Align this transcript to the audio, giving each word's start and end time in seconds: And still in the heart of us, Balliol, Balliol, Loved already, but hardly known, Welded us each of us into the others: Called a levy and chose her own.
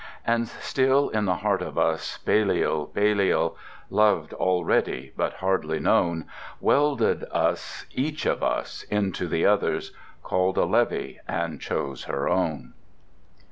And 0.25 0.47
still 0.47 1.09
in 1.09 1.25
the 1.25 1.35
heart 1.45 1.61
of 1.61 1.77
us, 1.77 2.17
Balliol, 2.25 2.87
Balliol, 2.87 3.55
Loved 3.91 4.33
already, 4.33 5.13
but 5.15 5.33
hardly 5.33 5.79
known, 5.79 6.25
Welded 6.59 7.25
us 7.29 7.85
each 7.93 8.25
of 8.25 8.41
us 8.41 8.81
into 8.89 9.27
the 9.27 9.45
others: 9.45 9.91
Called 10.23 10.57
a 10.57 10.65
levy 10.65 11.19
and 11.27 11.61
chose 11.61 12.05
her 12.05 12.27
own. 12.27 12.73